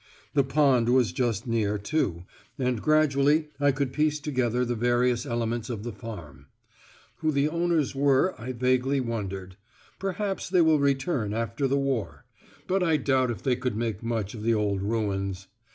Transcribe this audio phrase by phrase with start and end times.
[0.33, 2.23] The pond was just near, too,
[2.57, 6.47] and gradually I could piece together the various elements of the farm.
[7.17, 9.57] Who the owners were I vaguely wondered;
[9.99, 12.25] perhaps they will return after the war;
[12.65, 15.45] but I doubt if they could make much of the old ruins.